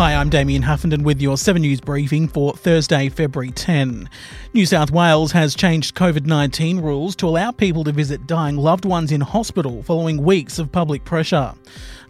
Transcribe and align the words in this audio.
Hi, 0.00 0.14
I'm 0.14 0.30
Damien 0.30 0.62
Huffenden 0.62 1.02
with 1.02 1.20
your 1.20 1.36
7 1.36 1.60
News 1.60 1.78
briefing 1.78 2.26
for 2.26 2.54
Thursday, 2.54 3.10
February 3.10 3.50
10. 3.50 4.08
New 4.54 4.64
South 4.64 4.90
Wales 4.90 5.30
has 5.32 5.54
changed 5.54 5.94
COVID 5.94 6.24
19 6.24 6.80
rules 6.80 7.14
to 7.16 7.28
allow 7.28 7.50
people 7.50 7.84
to 7.84 7.92
visit 7.92 8.26
dying 8.26 8.56
loved 8.56 8.86
ones 8.86 9.12
in 9.12 9.20
hospital 9.20 9.82
following 9.82 10.24
weeks 10.24 10.58
of 10.58 10.72
public 10.72 11.04
pressure. 11.04 11.52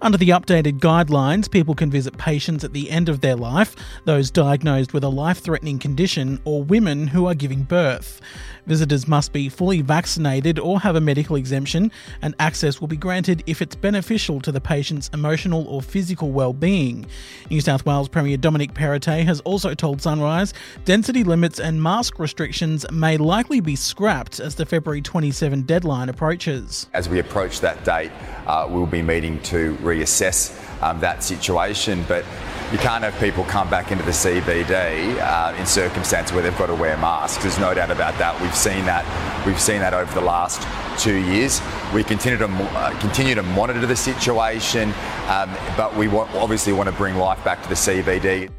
Under 0.02 0.16
the 0.16 0.30
updated 0.30 0.78
guidelines, 0.78 1.50
people 1.50 1.74
can 1.74 1.90
visit 1.90 2.16
patients 2.16 2.64
at 2.64 2.72
the 2.72 2.88
end 2.90 3.10
of 3.10 3.20
their 3.20 3.36
life, 3.36 3.76
those 4.06 4.30
diagnosed 4.30 4.94
with 4.94 5.04
a 5.04 5.08
life 5.08 5.40
threatening 5.40 5.78
condition, 5.78 6.40
or 6.44 6.62
women 6.62 7.08
who 7.08 7.26
are 7.26 7.34
giving 7.34 7.64
birth. 7.64 8.20
Visitors 8.66 9.06
must 9.06 9.32
be 9.32 9.50
fully 9.50 9.82
vaccinated 9.82 10.58
or 10.58 10.80
have 10.80 10.96
a 10.96 11.00
medical 11.02 11.36
exemption, 11.36 11.92
and 12.22 12.34
access 12.38 12.80
will 12.80 12.88
be 12.88 12.96
granted 12.96 13.42
if 13.46 13.60
it's 13.60 13.76
beneficial 13.76 14.40
to 14.40 14.50
the 14.50 14.60
patient's 14.60 15.10
emotional 15.12 15.66
or 15.66 15.82
physical 15.82 16.30
well-being. 16.30 17.04
New 17.50 17.60
South 17.60 17.79
Wales 17.84 18.08
Premier 18.08 18.36
Dominic 18.36 18.74
Perrottet 18.74 19.24
has 19.24 19.40
also 19.40 19.74
told 19.74 20.00
Sunrise 20.00 20.54
density 20.84 21.24
limits 21.24 21.60
and 21.60 21.82
mask 21.82 22.18
restrictions 22.18 22.84
may 22.90 23.16
likely 23.16 23.60
be 23.60 23.76
scrapped 23.76 24.40
as 24.40 24.54
the 24.54 24.66
February 24.66 25.02
27 25.02 25.62
deadline 25.62 26.08
approaches. 26.08 26.88
As 26.92 27.08
we 27.08 27.18
approach 27.18 27.60
that 27.60 27.84
date, 27.84 28.10
uh, 28.46 28.66
we'll 28.68 28.86
be 28.86 29.02
meeting 29.02 29.40
to 29.42 29.76
reassess 29.76 30.69
um, 30.82 31.00
that 31.00 31.22
situation. 31.22 32.04
But 32.08 32.24
you 32.72 32.78
can't 32.78 33.02
have 33.02 33.18
people 33.18 33.44
come 33.44 33.68
back 33.68 33.90
into 33.90 34.04
the 34.04 34.12
CBD 34.12 35.18
uh, 35.20 35.56
in 35.58 35.66
circumstances 35.66 36.32
where 36.32 36.42
they've 36.42 36.56
got 36.56 36.66
to 36.66 36.74
wear 36.74 36.96
masks. 36.98 37.42
There's 37.42 37.58
no 37.58 37.74
doubt 37.74 37.90
about 37.90 38.16
that. 38.18 38.40
We've 38.40 38.54
seen 38.54 38.84
that. 38.86 39.04
We've 39.44 39.60
seen 39.60 39.80
that 39.80 39.92
over 39.92 40.12
the 40.14 40.24
last 40.24 40.66
two 41.02 41.16
years. 41.16 41.60
We 41.92 42.04
continue 42.04 42.38
to 42.38 42.46
uh, 42.46 42.98
continue 43.00 43.34
to 43.34 43.42
monitor 43.42 43.84
the 43.86 43.96
situation, 43.96 44.92
um, 45.28 45.50
but 45.76 45.96
we 45.96 46.06
obviously 46.08 46.72
want 46.72 46.88
to 46.88 46.94
bring 46.94 47.16
life 47.16 47.42
back 47.44 47.62
to 47.62 47.68
the 47.68 47.74
CBD. 47.74 48.50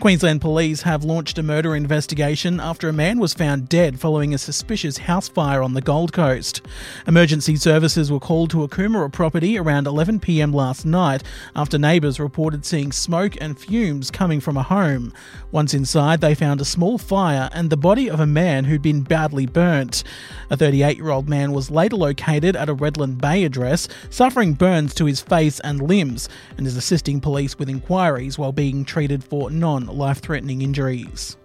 Queensland 0.00 0.40
police 0.40 0.82
have 0.82 1.04
launched 1.04 1.38
a 1.38 1.42
murder 1.42 1.74
investigation 1.74 2.60
after 2.60 2.88
a 2.88 2.92
man 2.92 3.18
was 3.18 3.32
found 3.32 3.68
dead 3.68 3.98
following 3.98 4.34
a 4.34 4.38
suspicious 4.38 4.98
house 4.98 5.28
fire 5.28 5.62
on 5.62 5.72
the 5.72 5.80
Gold 5.80 6.12
Coast. 6.12 6.60
Emergency 7.06 7.56
services 7.56 8.10
were 8.10 8.20
called 8.20 8.50
to 8.50 8.64
a 8.64 8.68
Coomera 8.68 9.10
property 9.10 9.56
around 9.56 9.86
11pm 9.86 10.52
last 10.52 10.84
night 10.84 11.22
after 11.56 11.78
neighbours 11.78 12.20
reported 12.20 12.66
seeing 12.66 12.92
smoke 12.92 13.34
and 13.40 13.58
fumes 13.58 14.10
coming 14.10 14.40
from 14.40 14.56
a 14.56 14.62
home. 14.64 15.12
Once 15.52 15.72
inside, 15.72 16.20
they 16.20 16.34
found 16.34 16.60
a 16.60 16.66
small 16.66 16.98
fire 16.98 17.48
and 17.54 17.70
the 17.70 17.76
body 17.76 18.10
of 18.10 18.20
a 18.20 18.26
man 18.26 18.64
who'd 18.64 18.82
been 18.82 19.02
badly 19.02 19.46
burnt. 19.46 20.02
A 20.50 20.56
38 20.56 20.96
year 20.96 21.10
old 21.10 21.28
man 21.28 21.52
was 21.52 21.70
later 21.70 21.96
located 21.96 22.56
at 22.56 22.68
a 22.68 22.74
Redland 22.74 23.20
Bay 23.20 23.44
address, 23.44 23.88
suffering 24.10 24.54
burns 24.54 24.92
to 24.94 25.06
his 25.06 25.20
face 25.20 25.60
and 25.60 25.80
limbs, 25.80 26.28
and 26.58 26.66
is 26.66 26.76
assisting 26.76 27.20
police 27.20 27.58
with 27.58 27.70
inquiries 27.70 28.36
while 28.36 28.52
being 28.52 28.84
treated 28.84 29.24
for 29.24 29.50
non 29.50 29.83
life 29.86 30.20
threatening 30.20 30.62
injuries. 30.62 31.36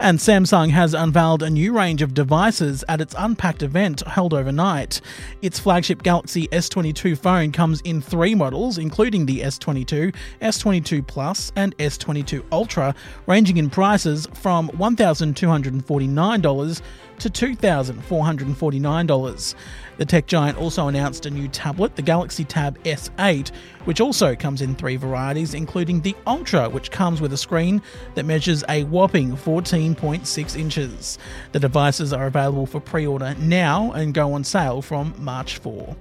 And 0.00 0.18
Samsung 0.18 0.70
has 0.70 0.92
unveiled 0.92 1.42
a 1.42 1.50
new 1.50 1.72
range 1.72 2.02
of 2.02 2.14
devices 2.14 2.84
at 2.88 3.00
its 3.00 3.14
Unpacked 3.16 3.62
event 3.62 4.00
held 4.06 4.34
overnight. 4.34 5.00
Its 5.40 5.58
flagship 5.58 6.02
Galaxy 6.02 6.48
S22 6.48 7.16
phone 7.16 7.52
comes 7.52 7.80
in 7.82 8.00
three 8.00 8.34
models, 8.34 8.78
including 8.78 9.26
the 9.26 9.40
S22, 9.40 10.14
S22 10.42 11.06
Plus, 11.06 11.52
and 11.54 11.76
S22 11.78 12.44
Ultra, 12.50 12.94
ranging 13.26 13.56
in 13.56 13.70
prices 13.70 14.26
from 14.34 14.68
$1,249 14.70 16.82
to 17.18 17.30
$2,449. 17.30 19.54
The 19.96 20.04
tech 20.04 20.26
giant 20.26 20.58
also 20.58 20.88
announced 20.88 21.26
a 21.26 21.30
new 21.30 21.46
tablet, 21.48 21.94
the 21.94 22.02
Galaxy 22.02 22.44
Tab 22.44 22.82
S8, 22.82 23.52
which 23.84 24.00
also 24.00 24.34
comes 24.34 24.60
in 24.60 24.74
three 24.74 24.96
varieties, 24.96 25.54
including 25.54 26.00
the 26.00 26.16
Ultra, 26.26 26.68
which 26.68 26.90
comes 26.90 27.20
with 27.20 27.32
a 27.32 27.36
screen 27.36 27.80
that 28.14 28.24
measures 28.24 28.64
a 28.68 28.82
whopping 28.84 29.36
14.6 29.92 30.58
inches. 30.58 31.18
The 31.52 31.60
devices 31.60 32.12
are 32.12 32.26
available 32.26 32.66
for 32.66 32.80
pre 32.80 33.06
order 33.06 33.34
now 33.38 33.92
and 33.92 34.14
go 34.14 34.32
on 34.32 34.44
sale 34.44 34.80
from 34.80 35.14
March 35.18 35.58
4. 35.58 35.94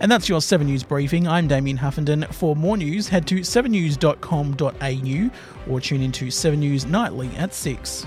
And 0.00 0.10
that's 0.10 0.28
your 0.28 0.40
7 0.40 0.66
News 0.66 0.82
briefing. 0.82 1.28
I'm 1.28 1.46
Damien 1.46 1.78
Huffenden. 1.78 2.32
For 2.32 2.56
more 2.56 2.76
news, 2.76 3.08
head 3.08 3.26
to 3.28 3.40
7news.com.au 3.40 5.72
or 5.72 5.80
tune 5.80 6.02
into 6.02 6.30
7 6.30 6.58
News 6.58 6.86
Nightly 6.86 7.28
at 7.36 7.54
6. 7.54 8.06